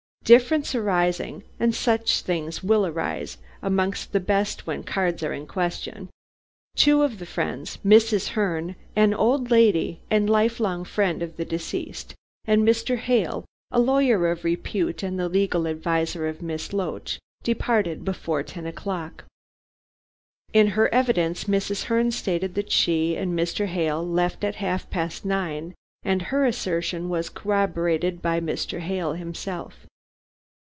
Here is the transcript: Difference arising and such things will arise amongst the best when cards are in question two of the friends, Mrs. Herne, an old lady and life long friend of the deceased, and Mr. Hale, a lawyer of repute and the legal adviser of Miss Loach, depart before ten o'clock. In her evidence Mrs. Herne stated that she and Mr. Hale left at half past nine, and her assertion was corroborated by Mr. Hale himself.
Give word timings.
Difference 0.23 0.73
arising 0.75 1.43
and 1.59 1.73
such 1.75 2.21
things 2.21 2.63
will 2.63 2.85
arise 2.85 3.37
amongst 3.61 4.13
the 4.13 4.19
best 4.21 4.65
when 4.65 4.81
cards 4.83 5.23
are 5.23 5.33
in 5.33 5.45
question 5.45 6.07
two 6.75 7.01
of 7.01 7.19
the 7.19 7.25
friends, 7.25 7.79
Mrs. 7.83 8.29
Herne, 8.29 8.77
an 8.95 9.13
old 9.13 9.49
lady 9.51 9.99
and 10.09 10.29
life 10.29 10.61
long 10.61 10.85
friend 10.85 11.21
of 11.21 11.35
the 11.35 11.43
deceased, 11.43 12.15
and 12.45 12.65
Mr. 12.65 12.95
Hale, 12.97 13.43
a 13.71 13.79
lawyer 13.81 14.29
of 14.31 14.45
repute 14.45 15.03
and 15.03 15.19
the 15.19 15.27
legal 15.27 15.67
adviser 15.67 16.25
of 16.29 16.41
Miss 16.41 16.71
Loach, 16.71 17.19
depart 17.43 18.05
before 18.05 18.41
ten 18.43 18.65
o'clock. 18.67 19.25
In 20.53 20.67
her 20.67 20.87
evidence 20.93 21.43
Mrs. 21.45 21.85
Herne 21.85 22.11
stated 22.11 22.53
that 22.55 22.71
she 22.71 23.17
and 23.17 23.37
Mr. 23.37 23.65
Hale 23.65 24.07
left 24.07 24.45
at 24.45 24.55
half 24.63 24.89
past 24.89 25.25
nine, 25.25 25.73
and 26.03 26.21
her 26.21 26.45
assertion 26.45 27.09
was 27.09 27.27
corroborated 27.27 28.21
by 28.21 28.39
Mr. 28.39 28.79
Hale 28.79 29.11
himself. 29.13 29.87